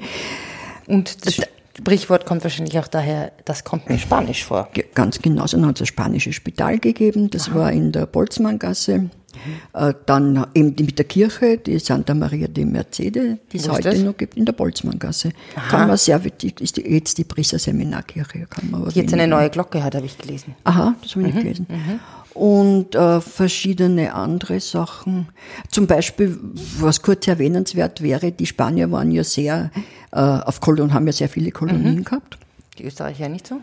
Und 0.87 1.25
das 1.25 1.39
Sprichwort 1.77 2.25
kommt 2.25 2.43
wahrscheinlich 2.43 2.77
auch 2.77 2.87
daher, 2.87 3.31
das 3.45 3.63
kommt 3.63 3.89
mir 3.89 3.97
Spanisch 3.97 4.43
vor. 4.43 4.69
Ganz 4.93 5.19
genau, 5.19 5.47
so 5.47 5.63
hat 5.65 5.77
es 5.77 5.81
ein 5.81 5.87
spanisches 5.87 6.35
Spital 6.35 6.77
gegeben, 6.77 7.29
das 7.29 7.49
Aha. 7.49 7.55
war 7.55 7.71
in 7.71 7.91
der 7.91 8.05
Boltzmanngasse. 8.05 9.09
Mhm. 9.35 9.95
Dann 10.05 10.47
eben 10.53 10.75
die 10.75 10.83
mit 10.83 10.97
der 10.97 11.05
Kirche, 11.05 11.57
die 11.57 11.79
Santa 11.79 12.13
Maria 12.13 12.47
de 12.47 12.65
Mercedes, 12.65 13.37
die 13.51 13.57
es 13.57 13.69
heute 13.69 13.89
das? 13.89 13.99
noch 13.99 14.17
gibt, 14.17 14.37
in 14.37 14.45
der 14.45 14.53
Boltzmanngasse. 14.53 15.31
Aha. 15.55 15.69
Kann 15.69 15.87
man 15.87 15.97
sehr, 15.97 16.21
ist 16.59 16.77
die, 16.77 16.81
jetzt 16.89 17.17
die 17.17 17.23
Priester 17.23 17.59
Seminarkirche. 17.59 18.45
Kann 18.49 18.71
man 18.71 18.89
die 18.89 18.99
jetzt 18.99 19.13
eine 19.13 19.27
neue 19.27 19.49
Glocke 19.49 19.83
hat, 19.83 19.95
habe 19.95 20.05
ich 20.05 20.17
gelesen. 20.17 20.55
Aha, 20.63 20.95
das 21.01 21.15
habe 21.15 21.27
ich 21.27 21.33
mhm. 21.33 21.33
nicht 21.33 21.41
gelesen. 21.41 21.67
Mhm. 21.69 21.99
Und 22.33 22.95
äh, 22.95 23.21
verschiedene 23.21 24.13
andere 24.13 24.59
Sachen. 24.59 25.27
Zum 25.69 25.85
Beispiel, 25.85 26.39
was 26.79 27.01
kurz 27.01 27.27
erwähnenswert 27.27 28.01
wäre, 28.01 28.31
die 28.31 28.47
Spanier 28.47 28.91
waren 28.91 29.11
ja 29.11 29.23
sehr 29.23 29.69
äh, 30.11 30.19
auf 30.19 30.59
Kolonien, 30.59 30.93
haben 30.93 31.05
ja 31.05 31.13
sehr 31.13 31.29
viele 31.29 31.51
Kolonien 31.51 31.95
mhm. 31.95 32.03
gehabt. 32.03 32.37
Die 32.79 32.85
Österreicher 32.85 33.29
nicht 33.29 33.45
so? 33.45 33.61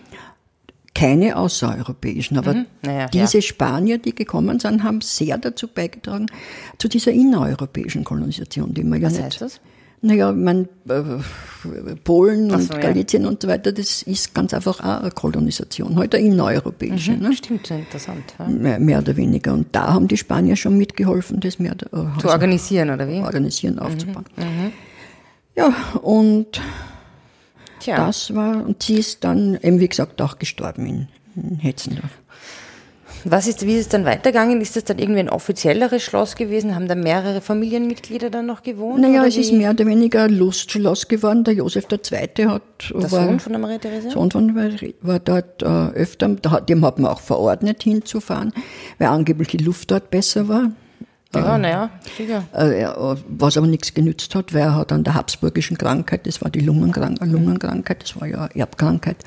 Keine 0.94 1.36
außereuropäischen, 1.36 2.36
aber 2.36 2.54
mhm. 2.54 2.66
naja, 2.82 3.06
diese 3.06 3.38
ja. 3.38 3.42
Spanier, 3.42 3.98
die 3.98 4.14
gekommen 4.14 4.58
sind, 4.58 4.82
haben 4.82 5.00
sehr 5.00 5.38
dazu 5.38 5.68
beigetragen, 5.68 6.26
zu 6.78 6.88
dieser 6.88 7.12
innereuropäischen 7.12 8.04
Kolonisation, 8.04 8.74
die 8.74 8.82
man 8.82 9.00
Was 9.02 9.16
ja 9.16 9.24
nicht. 9.24 9.40
Heißt 9.40 9.42
das? 9.42 9.60
Naja, 10.02 10.32
mein, 10.32 10.66
äh, 10.88 11.02
Polen 12.04 12.50
und 12.50 12.62
so, 12.62 12.74
Galizien 12.74 13.24
ja. 13.24 13.28
und 13.28 13.42
so 13.42 13.48
weiter, 13.48 13.70
das 13.70 14.02
ist 14.02 14.34
ganz 14.34 14.54
einfach 14.54 14.80
auch 14.80 15.02
eine 15.02 15.10
Kolonisation, 15.10 15.94
heute 15.96 16.16
eine 16.16 16.26
innereuropäische. 16.26 17.12
Mhm, 17.12 17.20
ne? 17.20 17.32
Stimmt, 17.34 17.70
interessant. 17.70 18.34
Ja. 18.38 18.46
Mehr, 18.46 18.78
mehr, 18.80 18.98
oder 19.00 19.16
weniger. 19.16 19.52
Und 19.52 19.68
da 19.72 19.92
haben 19.92 20.08
die 20.08 20.16
Spanier 20.16 20.56
schon 20.56 20.78
mitgeholfen, 20.78 21.40
das 21.40 21.58
mehr 21.58 21.72
äh, 21.72 22.18
zu 22.18 22.28
organisieren, 22.28 22.88
oder 22.90 23.06
wie? 23.08 23.20
Organisieren, 23.20 23.74
mhm, 23.74 23.80
aufzubauen. 23.80 24.24
Mhm. 24.36 24.72
Ja, 25.54 25.74
und 26.00 26.62
Tja. 27.80 28.06
Das 28.06 28.34
war, 28.34 28.64
und 28.64 28.82
sie 28.82 28.96
ist 28.96 29.24
dann 29.24 29.58
eben, 29.60 29.80
wie 29.80 29.88
gesagt, 29.88 30.20
auch 30.22 30.38
gestorben 30.38 30.86
in, 30.86 31.08
in 31.34 31.58
Hetzendorf. 31.58 32.10
Was 33.24 33.46
ist, 33.46 33.66
wie 33.66 33.74
ist 33.74 33.80
es 33.80 33.88
dann 33.88 34.04
weitergegangen? 34.04 34.60
Ist 34.60 34.76
das 34.76 34.84
dann 34.84 34.98
irgendwie 34.98 35.20
ein 35.20 35.28
offizielleres 35.28 36.02
Schloss 36.02 36.36
gewesen? 36.36 36.74
Haben 36.74 36.88
da 36.88 36.94
mehrere 36.94 37.40
Familienmitglieder 37.40 38.30
dann 38.30 38.46
noch 38.46 38.62
gewohnt? 38.62 39.00
Naja, 39.00 39.24
es 39.26 39.36
wie? 39.36 39.40
ist 39.40 39.52
mehr 39.52 39.70
oder 39.70 39.86
weniger 39.86 40.22
ein 40.22 40.30
Lustschloss 40.30 41.08
geworden. 41.08 41.44
Der 41.44 41.54
Josef 41.54 41.86
II. 41.90 42.46
hat... 42.46 42.90
Der 42.90 43.12
war, 43.12 43.26
Sohn 43.26 43.40
von 43.40 43.52
der 43.52 43.60
Maria 43.60 43.78
Therese? 43.78 44.10
Sohn 44.10 44.30
von 44.30 44.54
der 44.54 44.92
war 45.02 45.18
dort 45.18 45.62
äh, 45.62 45.66
öfter, 45.66 46.28
dem 46.28 46.84
hat 46.84 46.98
man 46.98 47.10
auch 47.10 47.20
verordnet 47.20 47.82
hinzufahren, 47.82 48.52
weil 48.98 49.08
angeblich 49.08 49.48
die 49.48 49.58
Luft 49.58 49.90
dort 49.90 50.10
besser 50.10 50.48
war. 50.48 50.70
Ja, 51.32 51.58
naja, 51.58 51.90
sicher. 52.16 52.44
Äh, 52.52 52.86
was 53.28 53.56
aber 53.56 53.68
nichts 53.68 53.94
genützt 53.94 54.34
hat, 54.34 54.52
weil 54.52 54.62
er 54.62 54.74
hat 54.74 54.90
an 54.90 55.04
der 55.04 55.14
habsburgischen 55.14 55.78
Krankheit, 55.78 56.26
das 56.26 56.42
war 56.42 56.50
die 56.50 56.60
Lungenkrank 56.60 57.24
Lungenkrankheit, 57.24 58.02
das 58.02 58.20
war 58.20 58.26
ja 58.26 58.46
Erbkrankheit, 58.46 59.18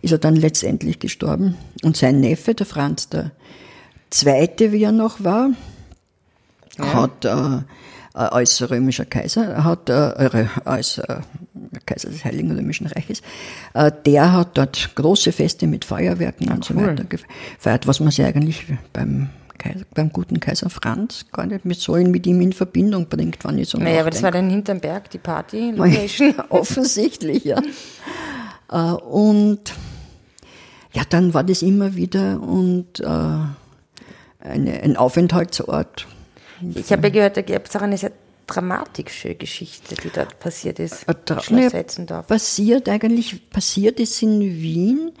ist 0.00 0.12
er 0.12 0.18
dann 0.18 0.36
letztendlich 0.36 1.00
gestorben. 1.00 1.56
Und 1.82 1.96
sein 1.96 2.20
Neffe, 2.20 2.54
der 2.54 2.66
Franz 2.66 3.08
der 3.08 3.32
Zweite, 4.10 4.70
wie 4.70 4.84
er 4.84 4.92
noch 4.92 5.24
war, 5.24 5.50
ja. 6.78 6.94
hat 6.94 7.24
äh, 7.24 7.64
als 8.14 8.70
römischer 8.70 9.04
Kaiser, 9.04 9.64
hat 9.64 9.90
äh, 9.90 10.46
als 10.64 10.98
äh, 10.98 11.20
Kaiser 11.86 12.10
des 12.10 12.24
Heiligen 12.24 12.52
Römischen 12.52 12.86
Reiches, 12.86 13.20
äh, 13.74 13.90
der 14.06 14.32
hat 14.32 14.56
dort 14.56 14.94
große 14.94 15.32
Feste 15.32 15.66
mit 15.66 15.84
Feuerwerken 15.84 16.46
ja, 16.46 16.54
und 16.54 16.70
cool. 16.70 16.76
so 16.76 16.86
weiter 16.86 17.04
gefeiert, 17.04 17.88
was 17.88 17.98
man 17.98 18.12
sich 18.12 18.24
eigentlich 18.24 18.64
beim 18.92 19.30
beim 19.94 20.12
guten 20.12 20.40
Kaiser 20.40 20.70
Franz 20.70 21.26
gar 21.32 21.46
nicht 21.46 21.64
mit 21.64 21.78
so 21.78 21.94
mit 21.94 22.26
ihm 22.26 22.40
in 22.40 22.52
Verbindung 22.52 23.08
bringt, 23.08 23.38
wann 23.42 23.58
ich 23.58 23.68
so 23.68 23.78
Naja, 23.78 24.00
aber 24.00 24.10
das 24.10 24.22
war 24.22 24.30
dann 24.30 24.48
hinterm 24.50 24.80
Berg, 24.80 25.10
die 25.10 25.18
Party-Location. 25.18 26.34
Offensichtlich, 26.48 27.44
ja. 27.44 27.60
Äh, 28.70 28.76
und 28.76 29.60
ja, 30.92 31.02
dann 31.08 31.34
war 31.34 31.44
das 31.44 31.62
immer 31.62 31.94
wieder 31.94 32.40
und 32.40 33.00
äh, 33.00 33.04
eine, 33.04 34.82
ein 34.82 34.96
Aufenthaltsort. 34.96 36.06
Ich 36.74 36.90
habe 36.92 37.08
ja 37.08 37.12
gehört, 37.12 37.36
da 37.36 37.42
gibt 37.42 37.68
es 37.68 37.76
auch 37.76 37.82
eine 37.82 37.98
sehr 37.98 38.12
dramatische 38.46 39.34
Geschichte, 39.34 39.94
die 39.94 40.10
dort 40.10 40.40
passiert 40.40 40.78
ist. 40.78 41.04
Schloss 41.42 41.72
Hetzendorf. 41.72 42.26
Passiert 42.26 42.88
eigentlich, 42.88 43.50
passiert 43.50 44.00
ist 44.00 44.22
in 44.22 44.40
Wien 44.40 45.12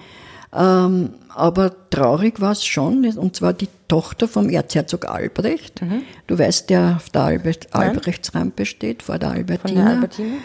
ähm, 0.52 1.10
aber 1.34 1.90
traurig 1.90 2.40
war 2.40 2.52
es 2.52 2.64
schon, 2.64 3.04
und 3.06 3.36
zwar 3.36 3.52
die 3.52 3.68
Tochter 3.86 4.28
vom 4.28 4.48
Erzherzog 4.48 5.08
Albrecht. 5.08 5.82
Mhm. 5.82 6.02
Du 6.26 6.38
weißt, 6.38 6.70
der 6.70 6.94
auf 6.96 7.10
der 7.10 7.22
Albert, 7.22 7.68
Albrechtsrampe 7.72 8.66
steht, 8.66 9.02
vor 9.02 9.18
der 9.18 9.30
Albertina. 9.30 9.68
Von 9.68 9.74
der 9.74 9.94
Albertina? 9.94 10.36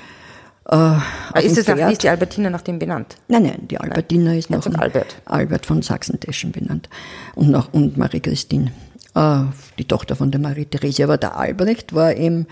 Äh, 0.69 1.45
ist, 1.45 1.57
das 1.57 1.67
nach, 1.67 1.91
ist 1.91 2.03
die 2.03 2.09
Albertina 2.09 2.49
nach 2.49 2.61
dem 2.61 2.79
benannt? 2.79 3.17
Nein, 3.27 3.43
nein, 3.43 3.67
die 3.69 3.77
Albertina 3.77 4.29
nein. 4.29 4.39
ist 4.39 4.49
nach 4.49 4.65
Albert. 4.75 5.17
Albert 5.25 5.65
von 5.65 5.81
Sachsen-Teschen 5.81 6.51
benannt. 6.51 6.89
Und, 7.35 7.49
nach, 7.49 7.73
und 7.73 7.97
Marie-Christine, 7.97 8.71
äh, 9.15 9.39
die 9.77 9.85
Tochter 9.85 10.15
von 10.15 10.31
der 10.31 10.39
Marie-Therese. 10.39 11.03
Aber 11.03 11.17
der 11.17 11.37
Albrecht 11.37 11.93
war 11.93 12.15
eben 12.15 12.47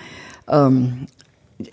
ähm, 0.49 1.07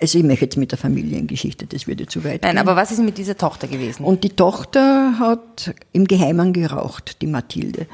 also 0.01 0.19
ich 0.19 0.25
möchte 0.25 0.47
jetzt 0.47 0.57
mit 0.57 0.71
der 0.73 0.79
Familiengeschichte, 0.79 1.67
das 1.67 1.87
würde 1.87 2.07
zu 2.07 2.25
weit 2.25 2.43
Nein, 2.43 2.53
gehen. 2.53 2.59
aber 2.59 2.77
was 2.77 2.91
ist 2.91 3.01
mit 3.01 3.19
dieser 3.19 3.37
Tochter 3.37 3.69
gewesen? 3.69 4.05
Und 4.05 4.25
die 4.25 4.31
Tochter 4.31 5.19
hat 5.19 5.75
im 5.93 6.07
Geheimen 6.07 6.53
geraucht, 6.53 7.21
die 7.23 7.27
Mathilde. 7.27 7.87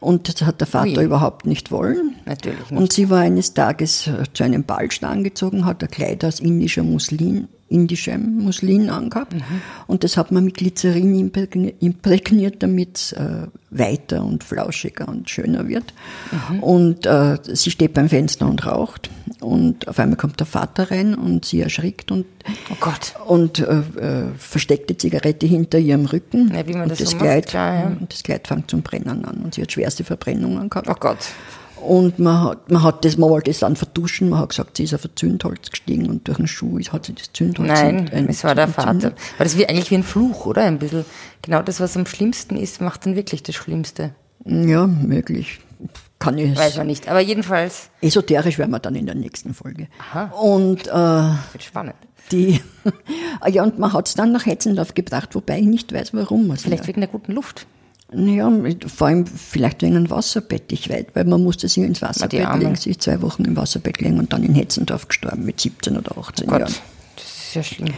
Und 0.00 0.28
das 0.28 0.46
hat 0.46 0.60
der 0.60 0.66
Vater 0.66 0.98
Ui. 0.98 1.04
überhaupt 1.04 1.46
nicht 1.46 1.70
wollen. 1.70 2.16
Natürlich 2.24 2.70
nicht. 2.70 2.80
Und 2.80 2.92
sie 2.92 3.10
war 3.10 3.20
eines 3.20 3.52
Tages 3.52 4.08
zu 4.32 4.44
einem 4.44 4.64
Ballst 4.64 5.04
angezogen, 5.04 5.66
hat 5.66 5.82
ein 5.82 5.90
Kleid 5.90 6.24
aus 6.24 6.40
indischer 6.40 6.82
Muslin 6.82 7.48
indischem 7.70 8.38
Muslin 8.38 8.90
angehabt. 8.90 9.32
Mhm. 9.32 9.42
Und 9.86 10.04
das 10.04 10.16
hat 10.16 10.32
man 10.32 10.44
mit 10.44 10.56
Glycerin 10.56 11.30
imprägniert, 11.78 12.62
damit 12.62 12.96
es 12.96 13.12
äh, 13.12 13.46
weiter 13.70 14.24
und 14.24 14.44
flauschiger 14.44 15.08
und 15.08 15.30
schöner 15.30 15.68
wird. 15.68 15.94
Mhm. 16.50 16.62
Und 16.62 17.06
äh, 17.06 17.38
sie 17.44 17.70
steht 17.70 17.94
beim 17.94 18.08
Fenster 18.08 18.46
und 18.46 18.66
raucht. 18.66 19.08
Und 19.40 19.88
auf 19.88 19.98
einmal 19.98 20.16
kommt 20.16 20.38
der 20.38 20.46
Vater 20.46 20.90
rein 20.90 21.14
und 21.14 21.46
sie 21.46 21.60
erschrickt 21.62 22.10
und, 22.10 22.26
oh 22.70 22.76
Gott. 22.78 23.14
und 23.26 23.58
äh, 23.58 23.78
äh, 23.78 24.24
versteckt 24.36 24.90
die 24.90 24.96
Zigarette 24.96 25.46
hinter 25.46 25.78
ihrem 25.78 26.04
Rücken. 26.04 26.52
Ja, 26.54 26.66
wie 26.66 26.74
man 26.74 26.82
und 26.82 26.90
das, 26.90 26.98
das, 26.98 27.10
so 27.10 27.16
Kleid, 27.16 27.44
macht, 27.44 27.50
klar, 27.50 27.74
ja. 27.74 27.86
und 27.86 28.12
das 28.12 28.22
Kleid 28.22 28.46
fängt 28.46 28.70
zum 28.70 28.82
Brennen 28.82 29.24
an 29.24 29.40
und 29.42 29.54
sie 29.54 29.62
hat 29.62 29.72
schwerste 29.72 30.04
Verbrennungen 30.04 30.68
gehabt. 30.68 30.88
Oh 30.88 30.94
Gott. 30.98 31.18
Und 31.80 32.18
man 32.18 32.44
hat, 32.44 32.70
man 32.70 32.82
hat 32.82 33.04
das, 33.06 33.16
man 33.16 33.30
wollte 33.30 33.50
das 33.50 33.60
dann 33.60 33.74
vertuschen, 33.74 34.28
man 34.28 34.40
hat 34.40 34.50
gesagt, 34.50 34.76
sie 34.76 34.84
ist 34.84 34.92
auf 34.92 35.04
ein 35.04 35.12
Zündholz 35.14 35.70
gestiegen 35.70 36.10
und 36.10 36.28
durch 36.28 36.36
den 36.36 36.46
Schuh 36.46 36.78
hat 36.92 37.06
sie 37.06 37.14
das 37.14 37.32
Zündholz 37.32 37.68
Nein, 37.68 38.10
es 38.28 38.44
war 38.44 38.54
der 38.54 38.68
Vater. 38.68 39.12
War 39.12 39.44
das 39.44 39.56
wie, 39.56 39.66
eigentlich 39.66 39.90
wie 39.90 39.94
ein 39.94 40.02
Fluch, 40.02 40.44
oder? 40.44 40.64
Ein 40.64 40.78
bisschen. 40.78 41.06
Genau 41.40 41.62
das, 41.62 41.80
was 41.80 41.96
am 41.96 42.04
schlimmsten 42.04 42.56
ist, 42.56 42.82
macht 42.82 43.06
dann 43.06 43.16
wirklich 43.16 43.42
das 43.42 43.54
Schlimmste. 43.54 44.14
Ja, 44.44 44.86
möglich. 44.86 45.60
Kann 46.20 46.38
ich 46.38 46.56
Weiß 46.56 46.76
man 46.76 46.86
nicht. 46.86 47.08
Aber 47.08 47.18
jedenfalls 47.20 47.90
Esoterisch 48.00 48.58
werden 48.58 48.70
wir 48.70 48.78
dann 48.78 48.94
in 48.94 49.06
der 49.06 49.14
nächsten 49.16 49.52
Folge. 49.54 49.88
Aha. 49.98 50.26
Und 50.40 50.86
äh, 50.86 50.92
wird 50.92 51.62
spannend. 51.64 51.96
die, 52.30 52.60
Ah 53.40 53.48
ja, 53.48 53.62
und 53.64 53.78
man 53.80 53.92
hat 53.92 54.06
es 54.06 54.14
dann 54.14 54.30
nach 54.30 54.46
Hetzendorf 54.46 54.94
gebracht, 54.94 55.34
wobei 55.34 55.58
ich 55.58 55.66
nicht 55.66 55.92
weiß, 55.92 56.14
warum. 56.14 56.48
Also, 56.50 56.64
Vielleicht 56.64 56.86
wegen 56.86 57.00
der 57.00 57.08
guten 57.08 57.32
Luft. 57.32 57.66
ja, 58.12 58.48
mit- 58.50 58.88
vor 58.90 59.06
allem 59.08 59.26
vielleicht 59.26 59.80
wegen 59.82 59.96
einem 59.96 60.10
Wasserbett, 60.10 60.70
ich 60.72 60.88
weiß, 60.90 61.06
weil 61.14 61.24
man 61.24 61.42
musste 61.42 61.68
sie 61.68 61.82
ins 61.84 62.02
Wasserbett 62.02 62.46
legen, 62.58 62.74
ist 62.74 63.02
zwei 63.02 63.22
Wochen 63.22 63.44
im 63.46 63.56
Wasserbett 63.56 64.00
legen 64.02 64.18
und 64.18 64.32
dann 64.32 64.42
in 64.44 64.54
Hetzendorf 64.54 65.08
gestorben 65.08 65.44
mit 65.46 65.58
17 65.58 65.96
oder 65.96 66.16
18 66.18 66.46
Gott, 66.48 66.60
Jahren. 66.60 66.74
das 67.16 67.24
ist 67.24 67.54
ja 67.54 67.62
schlimm. 67.62 67.94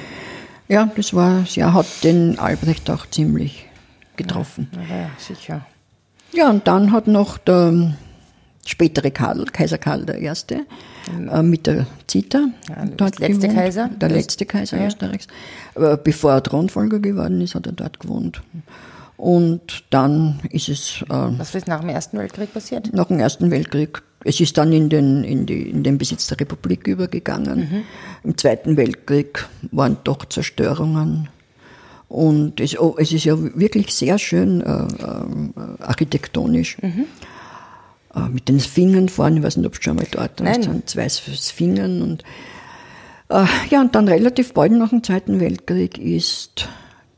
Ja, 0.68 0.88
das 0.96 1.12
war, 1.12 1.42
ja, 1.54 1.72
hat 1.74 1.86
den 2.04 2.38
Albrecht 2.38 2.88
auch 2.88 3.04
ziemlich 3.10 3.66
getroffen. 4.16 4.70
Ja, 4.88 4.96
ja, 4.96 5.10
sicher. 5.18 5.66
Ja, 6.32 6.48
und 6.50 6.66
dann 6.68 6.92
hat 6.92 7.08
noch 7.08 7.36
der 7.36 7.94
spätere 8.66 9.10
Karl, 9.10 9.44
Kaiser 9.46 9.78
Karl 9.78 10.06
I. 10.10 10.30
Äh, 11.30 11.42
mit 11.42 11.66
der 11.66 11.86
Zita 12.06 12.48
Ja, 12.68 12.84
der 12.84 12.96
dort 12.96 13.18
letzte 13.18 13.48
gewohnt. 13.48 13.54
Kaiser. 13.58 13.88
Der 14.00 14.08
letzte 14.08 14.46
Kaiser 14.46 14.78
ja. 14.78 14.86
Österreichs. 14.86 15.26
Aber 15.74 15.96
bevor 15.96 16.32
er 16.32 16.42
Thronfolger 16.42 17.00
geworden 17.00 17.40
ist, 17.40 17.54
hat 17.54 17.66
er 17.66 17.72
dort 17.72 18.00
gewohnt. 18.00 18.42
Und 19.16 19.84
dann 19.90 20.40
ist 20.50 20.68
es 20.68 21.02
äh, 21.08 21.38
Was 21.38 21.54
ist 21.54 21.68
nach 21.68 21.80
dem 21.80 21.88
Ersten 21.88 22.18
Weltkrieg 22.18 22.52
passiert? 22.52 22.92
nach 22.92 23.06
dem 23.06 23.18
Ersten 23.18 23.50
Weltkrieg, 23.50 24.02
es 24.24 24.40
ist 24.40 24.56
dann 24.58 24.72
in 24.72 24.88
den, 24.88 25.24
in, 25.24 25.46
die, 25.46 25.68
in 25.68 25.82
den 25.82 25.98
Besitz 25.98 26.26
der 26.28 26.40
Republik 26.40 26.86
übergegangen. 26.86 27.58
Mhm. 27.58 27.82
Im 28.24 28.38
Zweiten 28.38 28.76
Weltkrieg 28.76 29.48
waren 29.70 29.96
doch 30.04 30.24
Zerstörungen. 30.24 31.28
Und 32.08 32.60
es, 32.60 32.78
oh, 32.78 32.94
es 32.98 33.10
ist 33.12 33.24
ja 33.24 33.36
wirklich 33.56 33.92
sehr 33.94 34.18
schön 34.18 34.60
äh, 34.60 34.66
äh, 34.66 35.82
architektonisch. 35.82 36.76
Mhm. 36.82 37.06
Äh, 38.14 38.28
mit 38.28 38.48
den 38.48 38.60
Sphingen 38.60 39.08
vorne, 39.08 39.38
ich 39.38 39.42
weiß 39.42 39.56
nicht, 39.56 39.66
ob 39.66 39.74
du 39.74 39.82
schon 39.82 39.96
mal 39.96 40.06
dort 40.10 40.40
Nein. 40.40 40.56
warst, 40.56 40.62
sind 40.62 40.90
zwei 40.90 41.08
Sphingen. 41.08 42.02
Und, 42.02 42.24
äh, 43.28 43.44
ja, 43.70 43.80
und 43.80 43.94
dann 43.94 44.08
relativ 44.08 44.52
bald 44.52 44.72
nach 44.72 44.90
dem 44.90 45.02
Zweiten 45.02 45.40
Weltkrieg 45.40 45.98
ist 45.98 46.68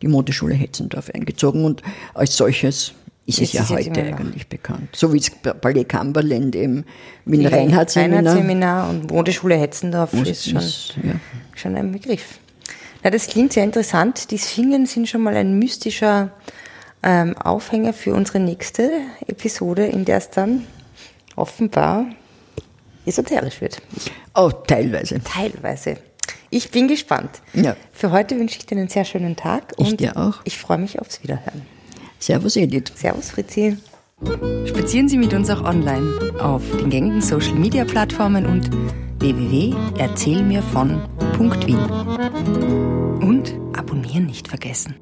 die 0.03 0.09
Modeschule 0.09 0.55
Hetzendorf 0.55 1.11
eingezogen 1.15 1.65
und 1.65 1.83
als 2.13 2.37
solches 2.37 2.93
ist 3.27 3.39
es 3.39 3.45
Ist 3.45 3.53
ja 3.55 3.63
es 3.63 3.71
jetzt 3.71 3.89
heute 3.89 4.03
eigentlich 4.03 4.49
bekannt. 4.49 4.95
So 4.95 5.15
wie 5.15 5.19
das 5.19 5.31
Ballet 5.31 5.89
Cumberland 5.89 6.55
eben 6.55 6.85
mit 7.25 7.41
dem 7.41 7.47
Reinhardt-Seminar. 7.47 8.19
Reinhardt-Seminar 8.19 8.91
und 8.91 9.11
Modeschule 9.11 9.55
Hetzendorf 9.55 10.13
ist 10.13 10.51
schon, 10.51 10.59
Ist, 10.59 10.95
ja. 11.03 11.15
schon 11.55 11.75
ein 11.75 11.91
Begriff. 11.91 12.39
Na, 13.03 13.09
das 13.09 13.27
klingt 13.27 13.55
sehr 13.55 13.65
interessant. 13.65 14.31
Die 14.31 14.37
Sphingen 14.37 14.85
sind 14.85 15.09
schon 15.09 15.23
mal 15.23 15.37
ein 15.37 15.59
mystischer 15.59 16.33
ähm, 17.03 17.35
Aufhänger 17.39 17.95
für 17.95 18.13
unsere 18.13 18.41
nächste 18.41 18.91
Episode, 19.27 19.87
in 19.87 20.05
der 20.05 20.19
es 20.19 20.29
dann 20.29 20.67
offenbar 21.37 22.07
esoterisch 23.07 23.61
wird. 23.61 23.81
Oh, 24.35 24.51
teilweise. 24.51 25.21
Teilweise. 25.23 25.99
Ich 26.51 26.71
bin 26.71 26.89
gespannt. 26.89 27.31
Ja. 27.53 27.77
Für 27.93 28.11
heute 28.13 28.39
wünsche 28.39 28.59
ich 28.59 28.67
dir 28.67 28.77
einen 28.79 28.89
sehr 28.89 29.05
schönen 29.05 29.37
Tag 29.37 29.73
Ich 29.77 29.91
und 29.91 30.01
dir 30.01 30.17
auch. 30.17 30.41
ich 30.45 30.57
freue 30.59 30.79
mich 30.79 30.99
aufs 31.01 31.23
Wiederhören. 31.23 31.63
Servus, 32.19 32.57
Edith. 32.57 32.93
Servus, 32.95 33.31
Fritzi. 33.31 33.77
Spazieren 34.67 35.09
Sie 35.09 35.19
mit 35.19 35.35
uns 35.35 35.51
auch 35.51 35.63
online 35.65 36.33
auf 36.41 36.63
den 36.79 36.89
gängigen 36.89 37.21
Social 37.21 37.55
Media 37.55 37.85
Plattformen 37.85 38.47
und 38.47 38.71
www.erzählmirvon.wien. 39.21 41.79
Und 43.21 43.55
abonnieren 43.77 44.27
nicht 44.27 44.49
vergessen. 44.49 44.95